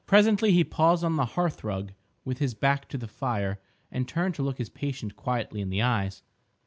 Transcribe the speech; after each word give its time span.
Presently 0.07 0.51
he 0.51 0.63
paused 0.63 1.03
on 1.03 1.15
the 1.15 1.25
hearthrug, 1.37 1.93
with 2.25 2.39
his 2.39 2.55
back 2.55 2.87
to 2.89 2.97
the 2.97 3.07
fire, 3.07 3.61
and 3.91 4.07
turned 4.07 4.33
to 4.33 4.41
look 4.41 4.57
his 4.57 4.67
patient 4.71 5.15
quietly 5.15 5.61
in 5.61 5.69
the 5.69 5.83
eyes. 5.83 6.23